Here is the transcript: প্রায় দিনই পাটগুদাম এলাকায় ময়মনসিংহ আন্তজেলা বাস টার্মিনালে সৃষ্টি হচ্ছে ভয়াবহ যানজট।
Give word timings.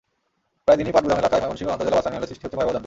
প্রায় 0.65 0.77
দিনই 0.79 0.95
পাটগুদাম 0.95 1.19
এলাকায় 1.21 1.41
ময়মনসিংহ 1.41 1.71
আন্তজেলা 1.73 1.97
বাস 1.97 2.03
টার্মিনালে 2.05 2.29
সৃষ্টি 2.29 2.43
হচ্ছে 2.45 2.57
ভয়াবহ 2.57 2.71
যানজট। 2.71 2.79